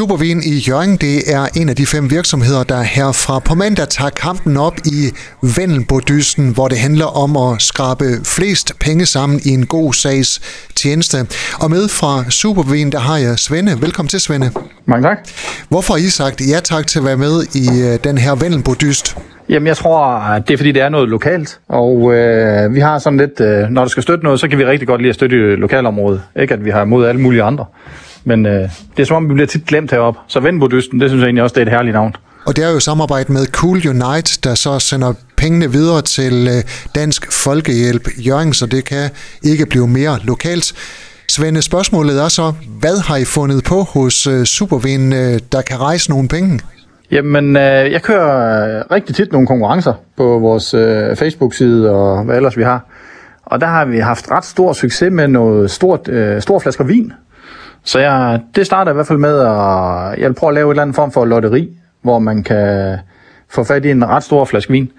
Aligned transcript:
Supervin 0.00 0.42
i 0.42 0.54
Jørgen, 0.68 0.96
det 0.96 1.34
er 1.34 1.46
en 1.60 1.68
af 1.68 1.76
de 1.76 1.86
fem 1.86 2.10
virksomheder, 2.10 2.62
der 2.64 2.82
herfra 2.82 3.38
på 3.38 3.54
mandag 3.54 3.88
tager 3.88 4.10
kampen 4.10 4.56
op 4.56 4.76
i 4.84 5.00
Vendelbodysten, 5.56 6.54
hvor 6.54 6.68
det 6.68 6.78
handler 6.78 7.04
om 7.24 7.36
at 7.36 7.62
skrabe 7.62 8.04
flest 8.36 8.72
penge 8.80 9.06
sammen 9.06 9.40
i 9.44 9.48
en 9.48 9.66
god 9.66 9.92
sags 9.92 10.40
tjeneste. 10.76 11.16
Og 11.62 11.70
med 11.70 11.88
fra 11.88 12.30
Supervin, 12.30 12.92
der 12.92 12.98
har 12.98 13.16
jeg 13.16 13.38
Svende. 13.38 13.72
Velkommen 13.80 14.08
til, 14.08 14.20
Svende. 14.20 14.50
Mange 14.86 15.08
tak. 15.08 15.18
Hvorfor 15.68 15.94
har 15.94 15.98
I 15.98 16.08
sagt 16.08 16.40
ja 16.52 16.60
tak 16.60 16.86
til 16.86 16.98
at 16.98 17.04
være 17.04 17.16
med 17.16 17.34
i 17.54 17.66
øh, 17.88 17.98
den 18.04 18.18
her 18.18 18.34
Vendelbodyst? 18.34 19.16
Jamen, 19.48 19.66
jeg 19.66 19.76
tror, 19.76 19.98
det 20.46 20.52
er, 20.54 20.56
fordi 20.56 20.72
det 20.72 20.82
er 20.82 20.88
noget 20.88 21.08
lokalt. 21.08 21.60
Og 21.68 22.14
øh, 22.14 22.74
vi 22.74 22.80
har 22.80 22.98
sådan 22.98 23.16
lidt, 23.18 23.40
øh, 23.40 23.68
når 23.68 23.84
du 23.84 23.90
skal 23.90 24.02
støtte 24.02 24.24
noget, 24.24 24.40
så 24.40 24.48
kan 24.48 24.58
vi 24.58 24.64
rigtig 24.64 24.88
godt 24.88 25.00
lide 25.00 25.08
at 25.08 25.14
støtte 25.14 25.56
lokalområdet. 25.56 26.22
Ikke 26.40 26.54
at 26.54 26.64
vi 26.64 26.70
har 26.70 26.82
imod 26.82 27.06
alle 27.06 27.20
mulige 27.20 27.42
andre. 27.42 27.64
Men 28.24 28.46
øh, 28.46 28.68
det 28.96 29.02
er 29.02 29.04
som 29.04 29.16
om, 29.16 29.28
vi 29.28 29.34
bliver 29.34 29.46
tit 29.46 29.66
glemt 29.66 29.90
heroppe. 29.90 30.20
Så 30.26 30.40
Vendelbodysten, 30.40 31.00
det 31.00 31.10
synes 31.10 31.20
jeg 31.20 31.26
egentlig 31.26 31.42
også, 31.42 31.54
det 31.54 31.60
er 31.60 31.66
et 31.66 31.72
herligt 31.72 31.94
navn. 31.94 32.14
Og 32.46 32.56
det 32.56 32.64
er 32.64 32.70
jo 32.70 32.80
samarbejde 32.80 33.32
med 33.32 33.46
Cool 33.46 33.76
Unite, 33.88 34.38
der 34.44 34.54
så 34.54 34.78
sender 34.78 35.12
pengene 35.36 35.72
videre 35.72 36.02
til 36.02 36.48
øh, 36.48 36.62
Dansk 36.94 37.32
Folkehjælp 37.32 38.08
Jørgen, 38.26 38.52
så 38.52 38.66
det 38.66 38.84
kan 38.84 39.10
ikke 39.42 39.66
blive 39.66 39.88
mere 39.88 40.18
lokalt. 40.24 40.72
Svende, 41.28 41.62
spørgsmålet 41.62 42.22
er 42.22 42.28
så, 42.28 42.52
hvad 42.80 43.06
har 43.06 43.16
I 43.16 43.24
fundet 43.24 43.64
på 43.64 43.82
hos 43.82 44.26
øh, 44.26 44.44
Supervin, 44.44 45.12
øh, 45.12 45.38
der 45.52 45.62
kan 45.62 45.80
rejse 45.80 46.10
nogle 46.10 46.28
penge? 46.28 46.60
Jamen, 47.10 47.56
øh, 47.56 47.92
jeg 47.92 48.02
kører 48.02 48.92
rigtig 48.92 49.14
tit 49.14 49.32
nogle 49.32 49.46
konkurrencer 49.46 49.92
på 50.16 50.38
vores 50.38 50.74
øh, 50.74 51.16
Facebook-side 51.16 51.90
og 51.90 52.24
hvad 52.24 52.36
ellers 52.36 52.56
vi 52.56 52.62
har. 52.62 52.86
Og 53.44 53.60
der 53.60 53.66
har 53.66 53.84
vi 53.84 53.98
haft 53.98 54.30
ret 54.30 54.44
stor 54.44 54.72
succes 54.72 55.12
med 55.12 55.28
noget 55.28 55.70
stort, 55.70 56.08
øh, 56.08 56.42
store 56.42 56.60
flasker 56.60 56.84
vin. 56.84 57.12
Så 57.84 57.98
jeg, 57.98 58.40
det 58.54 58.66
starter 58.66 58.92
i 58.92 58.94
hvert 58.94 59.06
fald 59.06 59.18
med, 59.18 59.38
at 59.38 60.18
jeg 60.20 60.28
vil 60.28 60.34
prøve 60.34 60.50
at 60.50 60.54
lave 60.54 60.68
et 60.68 60.72
eller 60.72 60.82
andet 60.82 60.96
form 60.96 61.12
for 61.12 61.24
lotteri, 61.24 61.68
hvor 62.02 62.18
man 62.18 62.42
kan 62.42 62.98
få 63.48 63.64
fat 63.64 63.84
i 63.84 63.90
en 63.90 64.08
ret 64.08 64.22
stor 64.22 64.44
flaske 64.44 64.72
vin. 64.72 64.90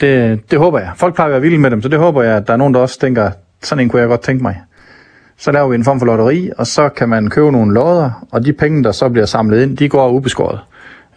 Det, 0.00 0.40
det 0.50 0.58
håber 0.58 0.78
jeg. 0.78 0.90
Folk 0.96 1.14
plejer 1.14 1.26
at 1.26 1.32
være 1.32 1.40
vilde 1.40 1.58
med 1.58 1.70
dem, 1.70 1.82
så 1.82 1.88
det 1.88 1.98
håber 1.98 2.22
jeg, 2.22 2.36
at 2.36 2.46
der 2.46 2.52
er 2.52 2.56
nogen, 2.56 2.74
der 2.74 2.80
også 2.80 3.00
tænker, 3.00 3.30
sådan 3.62 3.84
en 3.84 3.88
kunne 3.88 4.00
jeg 4.00 4.08
godt 4.08 4.20
tænke 4.20 4.42
mig. 4.42 4.60
Så 5.38 5.52
laver 5.52 5.68
vi 5.68 5.74
en 5.74 5.84
form 5.84 5.98
for 5.98 6.06
lotteri, 6.06 6.50
og 6.58 6.66
så 6.66 6.88
kan 6.88 7.08
man 7.08 7.30
købe 7.30 7.52
nogle 7.52 7.74
lodder, 7.74 8.26
og 8.32 8.44
de 8.44 8.52
penge, 8.52 8.84
der 8.84 8.92
så 8.92 9.08
bliver 9.08 9.26
samlet 9.26 9.62
ind, 9.62 9.76
de 9.76 9.88
går 9.88 10.08
ubeskåret 10.10 10.60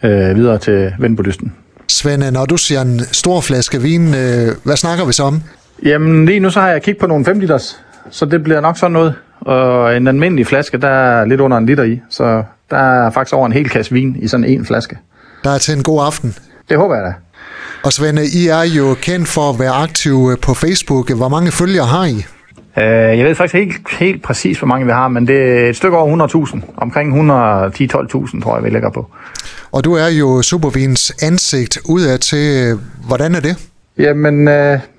øh, 0.02 0.36
videre 0.36 0.58
til 0.58 0.92
Vendbodysten. 0.98 1.52
Svende, 1.88 2.30
når 2.30 2.44
du 2.44 2.56
siger 2.56 2.80
en 2.80 3.00
stor 3.00 3.40
flaske 3.40 3.82
vin, 3.82 4.08
øh, 4.08 4.48
hvad 4.64 4.76
snakker 4.76 5.06
vi 5.06 5.12
så 5.12 5.22
om? 5.22 5.42
Jamen 5.84 6.26
lige 6.26 6.40
nu 6.40 6.50
så 6.50 6.60
har 6.60 6.68
jeg 6.68 6.82
kigget 6.82 7.00
på 7.00 7.06
nogle 7.06 7.24
5 7.24 7.38
liters, 7.38 7.80
så 8.10 8.26
det 8.26 8.42
bliver 8.42 8.60
nok 8.60 8.78
sådan 8.78 8.92
noget. 8.92 9.14
Og 9.40 9.96
en 9.96 10.06
almindelig 10.08 10.46
flaske, 10.46 10.78
der 10.78 10.88
er 10.88 11.24
lidt 11.24 11.40
under 11.40 11.56
en 11.56 11.66
liter 11.66 11.84
i, 11.84 12.00
så 12.10 12.42
der 12.70 12.76
er 12.76 13.10
faktisk 13.10 13.34
over 13.34 13.46
en 13.46 13.52
hel 13.52 13.68
kasse 13.68 13.92
vin 13.92 14.16
i 14.20 14.28
sådan 14.28 14.44
en 14.44 14.66
flaske. 14.66 14.98
Der 15.44 15.50
er 15.50 15.58
til 15.58 15.76
en 15.76 15.82
god 15.82 16.06
aften. 16.06 16.34
Det 16.68 16.78
håber 16.78 16.94
jeg 16.94 17.04
da. 17.04 17.12
Og 17.84 17.92
Svende, 17.92 18.22
I 18.22 18.46
er 18.48 18.62
jo 18.62 18.94
kendt 19.02 19.28
for 19.28 19.50
at 19.50 19.58
være 19.58 19.70
aktive 19.70 20.36
på 20.42 20.54
Facebook. 20.54 21.12
Hvor 21.12 21.28
mange 21.28 21.52
følgere 21.52 21.86
har 21.86 22.04
I? 22.04 22.24
Uh, 22.76 22.82
jeg 23.18 23.24
ved 23.24 23.34
faktisk 23.34 23.54
helt, 23.54 23.90
helt 23.98 24.22
præcis, 24.22 24.58
hvor 24.58 24.68
mange 24.68 24.86
vi 24.86 24.92
har, 24.92 25.08
men 25.08 25.26
det 25.26 25.36
er 25.36 25.68
et 25.68 25.76
stykke 25.76 25.96
over 25.96 26.28
100.000. 26.54 26.60
Omkring 26.76 27.30
110-12.000, 27.30 28.42
tror 28.42 28.56
jeg, 28.56 28.64
vi 28.64 28.70
ligger 28.70 28.90
på. 28.90 29.10
Og 29.72 29.84
du 29.84 29.94
er 29.94 30.08
jo 30.08 30.42
Supervins 30.42 31.12
ansigt 31.22 31.78
udad 31.88 32.18
til. 32.18 32.78
Hvordan 33.06 33.34
er 33.34 33.40
det? 33.40 33.68
Jamen, 33.98 34.48
uh, 34.48 34.54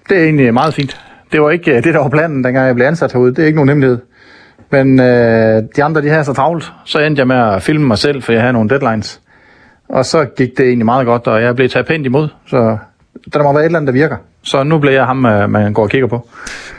det 0.09 0.17
er 0.17 0.23
egentlig 0.23 0.53
meget 0.53 0.73
fint. 0.73 0.99
Det 1.31 1.41
var 1.41 1.49
ikke 1.49 1.75
det, 1.75 1.93
der 1.93 1.99
var 1.99 2.09
planen, 2.09 2.43
dengang 2.43 2.67
jeg 2.67 2.75
blev 2.75 2.87
ansat 2.87 3.11
herude. 3.11 3.35
Det 3.35 3.39
er 3.41 3.45
ikke 3.45 3.55
nogen 3.55 3.69
hemmelighed. 3.69 3.99
Men 4.71 4.99
uh, 4.99 5.05
de 5.75 5.83
andre, 5.83 6.01
de 6.01 6.09
havde 6.09 6.25
så 6.25 6.33
travlt. 6.33 6.71
Så 6.85 6.99
endte 6.99 7.19
jeg 7.19 7.27
med 7.27 7.35
at 7.35 7.63
filme 7.63 7.87
mig 7.87 7.97
selv, 7.97 8.23
for 8.23 8.31
jeg 8.31 8.41
havde 8.41 8.53
nogle 8.53 8.69
deadlines. 8.69 9.19
Og 9.89 10.05
så 10.05 10.25
gik 10.25 10.57
det 10.57 10.65
egentlig 10.65 10.85
meget 10.85 11.05
godt, 11.05 11.27
og 11.27 11.41
jeg 11.41 11.55
blev 11.55 11.69
taget 11.69 11.87
pænt 11.87 12.05
imod. 12.05 12.27
Så 12.47 12.77
der 13.33 13.43
må 13.43 13.53
være 13.53 13.61
et 13.61 13.65
eller 13.65 13.79
andet, 13.79 13.93
der 13.93 13.99
virker. 13.99 14.15
Så 14.43 14.63
nu 14.63 14.79
bliver 14.79 14.93
jeg 14.93 15.05
ham, 15.05 15.17
man 15.49 15.73
går 15.73 15.83
og 15.83 15.89
kigger 15.89 16.07
på. 16.07 16.29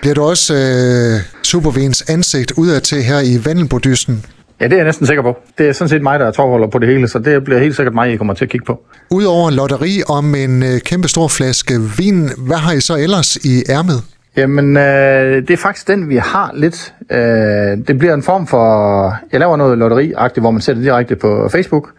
Bliver 0.01 0.15
du 0.15 0.23
også 0.23 0.55
øh, 0.55 1.21
Supervins 1.43 2.03
ansigt 2.09 2.53
udad 2.53 2.81
til 2.81 3.03
her 3.03 3.21
i 3.21 3.49
Vendelbodysten? 3.49 4.25
Ja, 4.61 4.65
det 4.65 4.73
er 4.73 4.77
jeg 4.77 4.85
næsten 4.85 5.07
sikker 5.07 5.23
på. 5.23 5.39
Det 5.59 5.69
er 5.69 5.73
sådan 5.73 5.89
set 5.89 6.03
mig, 6.03 6.21
der 6.21 6.27
er 6.27 6.31
tårholder 6.31 6.67
på 6.67 6.79
det 6.79 6.89
hele, 6.89 7.09
så 7.09 7.19
det 7.19 7.45
bliver 7.45 7.61
helt 7.61 7.77
sikkert 7.77 7.95
mig, 7.95 8.13
I 8.13 8.17
kommer 8.17 8.35
til 8.35 8.45
at 8.45 8.51
kigge 8.51 8.67
på. 8.67 8.81
Udover 9.11 9.49
en 9.49 9.55
lotteri 9.55 10.03
om 10.09 10.35
en 10.35 10.63
øh, 10.63 10.81
kæmpe 10.81 11.09
stor 11.09 11.29
flaske 11.29 11.81
vin, 11.99 12.31
hvad 12.39 12.57
har 12.57 12.73
I 12.73 12.81
så 12.81 12.97
ellers 12.97 13.37
i 13.37 13.63
ærmet? 13.69 14.03
Jamen, 14.37 14.77
øh, 14.77 15.43
det 15.43 15.51
er 15.51 15.57
faktisk 15.57 15.89
den, 15.89 16.09
vi 16.09 16.17
har 16.17 16.51
lidt. 16.55 16.95
Øh, 17.11 17.87
det 17.89 17.99
bliver 17.99 18.15
en 18.15 18.23
form 18.23 18.47
for... 18.47 19.17
Jeg 19.33 19.41
laver 19.41 19.57
noget 19.57 19.79
lotteri 19.79 20.13
hvor 20.41 20.51
man 20.51 20.61
sætter 20.61 20.83
direkte 20.83 21.17
på 21.17 21.49
Facebook. 21.49 21.91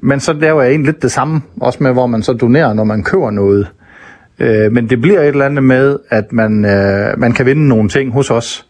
Men 0.00 0.20
så 0.20 0.32
laver 0.32 0.62
jeg 0.62 0.70
egentlig 0.70 0.92
lidt 0.92 1.02
det 1.02 1.12
samme, 1.12 1.42
også 1.60 1.82
med, 1.82 1.92
hvor 1.92 2.06
man 2.06 2.22
så 2.22 2.32
donerer, 2.32 2.72
når 2.72 2.84
man 2.84 3.02
køber 3.02 3.30
noget. 3.30 3.68
Øh, 4.38 4.72
men 4.72 4.90
det 4.90 5.00
bliver 5.00 5.20
et 5.20 5.28
eller 5.28 5.44
andet 5.44 5.64
med, 5.64 5.98
at 6.10 6.32
man, 6.32 6.64
øh, 6.64 7.18
man 7.18 7.32
kan 7.32 7.46
vinde 7.46 7.68
nogle 7.68 7.88
ting 7.88 8.12
hos 8.12 8.30
os. 8.30 8.66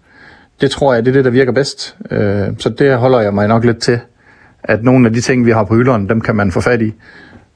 Det 0.61 0.71
tror 0.71 0.95
jeg, 0.95 1.05
det 1.05 1.11
er 1.11 1.15
det, 1.15 1.25
der 1.25 1.31
virker 1.31 1.53
bedst. 1.53 1.97
Øh, 2.11 2.47
så 2.59 2.69
det 2.69 2.97
holder 2.97 3.21
jeg 3.21 3.35
mig 3.35 3.49
nok 3.49 3.65
lidt 3.65 3.79
til. 3.79 4.01
At 4.65 4.85
nogle 4.85 5.07
af 5.07 5.13
de 5.13 5.21
ting, 5.21 5.47
vi 5.47 5.51
har 5.51 5.65
på 5.65 5.75
hylderne, 5.75 6.09
dem 6.09 6.21
kan 6.21 6.37
man 6.37 6.53
få 6.53 6.61
fat 6.61 6.83
i 6.83 6.95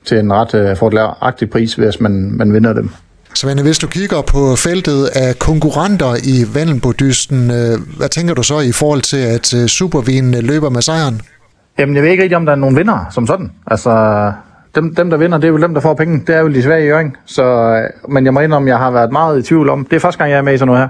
til 0.05 0.19
en 0.19 0.33
ret 0.33 0.55
øh, 0.55 0.77
fordelagtig 0.77 1.51
pris, 1.51 1.75
hvis 1.75 2.01
man, 2.01 2.33
man 2.33 2.53
vinder 2.53 2.73
dem. 2.73 2.91
Svende, 3.41 3.63
hvis 3.63 3.79
du 3.79 3.87
kigger 3.87 4.23
på 4.23 4.57
feltet 4.57 5.01
af 5.15 5.39
konkurrenter 5.39 6.13
i 6.35 6.37
Vandenbodysten, 6.55 7.51
øh, 7.51 7.75
hvad 7.99 8.09
tænker 8.09 8.35
du 8.35 8.43
så 8.43 8.61
i 8.61 8.73
forhold 8.73 9.01
til, 9.01 9.23
at 9.37 9.55
øh, 9.55 9.67
Supervinen 9.67 10.35
øh, 10.35 10.43
løber 10.43 10.71
med 10.71 10.83
sejren? 10.83 11.21
Jamen, 11.79 11.95
jeg 11.95 12.03
ved 12.03 12.11
ikke 12.11 12.23
rigtig, 12.23 12.37
om 12.37 12.47
der 12.47 12.53
er 12.53 12.57
nogen 12.57 12.77
vinder 12.77 13.07
som 13.11 13.27
sådan. 13.27 13.53
Altså, 13.67 13.93
dem, 14.75 14.95
dem, 14.95 15.11
der 15.11 15.17
vinder, 15.17 15.39
det 15.39 15.45
er 15.45 15.49
jo 15.49 15.59
dem, 15.59 15.75
der 15.75 15.81
får 15.81 15.95
penge. 15.95 16.23
Det 16.27 16.35
er 16.35 16.41
jo 16.41 16.49
de 16.49 16.63
svage 16.63 16.85
i 16.85 16.87
Jørgen. 16.87 17.17
Så, 17.25 17.45
men 18.09 18.25
jeg 18.25 18.35
må 18.35 18.41
indrømme, 18.41 18.69
jeg 18.69 18.79
har 18.79 18.91
været 18.91 19.13
meget 19.13 19.39
i 19.39 19.43
tvivl 19.43 19.69
om. 19.69 19.85
Det 19.85 19.97
er 19.97 20.01
første 20.01 20.19
gang, 20.19 20.31
jeg 20.31 20.39
er 20.39 20.43
med 20.43 20.55
i 20.55 20.59
sådan 20.59 20.67
noget 20.67 20.83
her. 20.83 20.89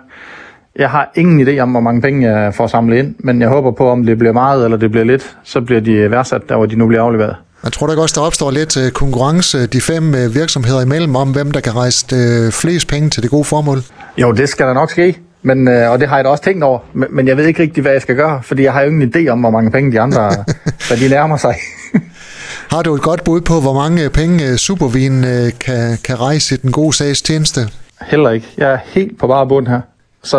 Jeg 0.77 0.91
har 0.91 1.11
ingen 1.15 1.49
idé 1.49 1.59
om, 1.59 1.71
hvor 1.71 1.81
mange 1.81 2.01
penge 2.01 2.31
jeg 2.31 2.55
får 2.55 2.67
samlet 2.67 2.99
ind, 2.99 3.15
men 3.19 3.41
jeg 3.41 3.49
håber 3.49 3.71
på, 3.71 3.91
om 3.91 4.07
det 4.07 4.19
bliver 4.19 4.33
meget 4.33 4.65
eller 4.65 4.77
det 4.77 4.91
bliver 4.91 5.05
lidt, 5.05 5.37
så 5.43 5.61
bliver 5.61 5.81
de 5.81 6.11
værdsat, 6.11 6.49
der 6.49 6.57
hvor 6.57 6.67
de 6.67 6.77
nu 6.77 6.87
bliver 6.87 7.03
afleveret. 7.03 7.37
Jeg 7.65 7.73
tror 7.73 7.87
da 7.87 7.97
også, 7.97 8.21
der 8.21 8.27
opstår 8.27 8.51
lidt 8.51 8.77
øh, 8.77 8.91
konkurrence 8.91 9.67
de 9.67 9.81
fem 9.81 10.15
øh, 10.15 10.35
virksomheder 10.35 10.81
imellem 10.81 11.17
om, 11.17 11.31
hvem 11.33 11.51
der 11.51 11.61
kan 11.61 11.77
rejse 11.77 12.07
øh, 12.15 12.53
flest 12.53 12.89
penge 12.89 13.11
til 13.11 13.23
det 13.23 13.31
gode 13.31 13.45
formål. 13.45 13.79
Jo, 14.19 14.33
det 14.33 14.49
skal 14.49 14.67
der 14.67 14.75
nok 14.75 14.91
ske. 14.91 15.19
Men, 15.43 15.69
og 15.69 16.01
det 16.01 16.09
har 16.09 16.17
jeg 16.17 16.25
da 16.25 16.31
også 16.31 16.45
tænkt 16.45 16.65
over, 16.65 16.79
men 16.93 17.29
jeg 17.29 17.37
ved 17.37 17.47
ikke 17.47 17.63
rigtig, 17.63 17.83
hvad 17.83 17.93
jeg 17.93 18.03
skal 18.03 18.17
gøre, 18.17 18.43
fordi 18.43 18.63
jeg 18.63 18.73
har 18.73 18.81
jo 18.83 18.91
ingen 18.91 19.13
idé 19.17 19.29
om, 19.29 19.41
hvor 19.41 19.51
mange 19.51 19.71
penge 19.71 19.93
de 19.93 20.01
andre, 20.01 20.31
hvad 20.89 20.97
de 20.97 21.09
nærmer 21.09 21.37
sig. 21.37 21.55
Har 22.73 22.83
du 22.83 22.95
et 22.95 23.03
godt 23.03 23.25
bud 23.25 23.41
på, 23.41 23.61
hvor 23.61 23.73
mange 23.73 24.11
penge 24.11 24.59
Supervin 24.59 25.23
kan, 25.61 25.99
kan 26.05 26.21
rejse 26.21 26.55
i 26.55 26.59
den 26.59 26.73
gode 26.73 26.93
sags 26.93 27.23
tjeneste? 27.23 27.61
Heller 28.03 28.31
ikke. 28.31 28.47
Jeg 28.57 28.73
er 28.73 28.79
helt 28.85 29.19
på 29.19 29.27
bare 29.27 29.49
bund 29.49 29.67
her. 29.67 29.81
Så 30.23 30.39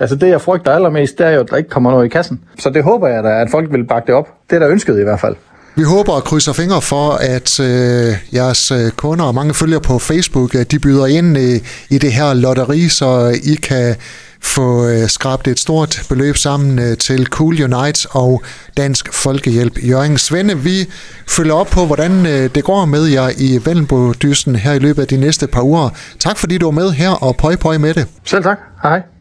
altså 0.00 0.16
det, 0.16 0.28
jeg 0.28 0.40
frygter 0.40 0.72
allermest, 0.72 1.18
det 1.18 1.26
er 1.26 1.30
jo, 1.30 1.40
at 1.40 1.50
der 1.50 1.56
ikke 1.56 1.70
kommer 1.70 1.90
noget 1.90 2.04
i 2.04 2.08
kassen. 2.08 2.40
Så 2.58 2.70
det 2.70 2.84
håber 2.84 3.08
jeg 3.08 3.24
da, 3.24 3.28
at 3.28 3.48
folk 3.50 3.72
vil 3.72 3.84
bakke 3.84 4.06
det 4.06 4.14
op. 4.14 4.28
Det 4.50 4.56
er 4.56 4.60
der 4.60 4.68
ønsket 4.68 5.00
i 5.00 5.02
hvert 5.02 5.20
fald. 5.20 5.36
Vi 5.76 5.82
håber 5.82 6.12
og 6.12 6.24
krydser 6.24 6.52
fingre 6.52 6.82
for, 6.82 7.10
at 7.10 7.60
øh, 7.60 8.16
jeres 8.32 8.70
øh, 8.70 8.90
kunder 8.90 9.24
og 9.24 9.34
mange 9.34 9.54
følger 9.54 9.78
på 9.78 9.98
Facebook, 9.98 10.54
øh, 10.54 10.62
de 10.70 10.78
byder 10.78 11.06
ind 11.06 11.38
øh, 11.38 11.60
i 11.90 11.98
det 11.98 12.12
her 12.12 12.34
lotteri, 12.34 12.88
så 12.88 13.38
I 13.44 13.54
kan 13.54 13.96
få 14.40 14.86
øh, 14.88 15.08
skrabt 15.08 15.48
et 15.48 15.60
stort 15.60 16.02
beløb 16.08 16.36
sammen 16.36 16.78
øh, 16.78 16.98
til 16.98 17.26
Cool 17.26 17.62
Unite 17.62 18.08
og 18.10 18.42
Dansk 18.76 19.12
Folkehjælp 19.12 19.78
Jørgen 19.88 20.18
Svende. 20.18 20.58
Vi 20.58 20.86
følger 21.28 21.54
op 21.54 21.66
på, 21.66 21.86
hvordan 21.86 22.26
øh, 22.26 22.50
det 22.54 22.64
går 22.64 22.84
med 22.84 23.04
jer 23.04 23.30
i 23.38 23.60
Vellenbo-dysten 23.64 24.56
her 24.56 24.72
i 24.72 24.78
løbet 24.78 25.02
af 25.02 25.08
de 25.08 25.16
næste 25.16 25.46
par 25.46 25.62
uger. 25.62 25.90
Tak 26.18 26.38
fordi 26.38 26.58
du 26.58 26.66
var 26.66 26.72
med 26.72 26.90
her, 26.90 27.10
og 27.10 27.36
pøj 27.36 27.56
pøj 27.56 27.78
med 27.78 27.94
det. 27.94 28.06
Selv 28.24 28.42
tak. 28.42 28.58
Hej. 28.82 29.13